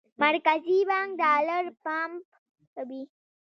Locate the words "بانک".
0.89-1.09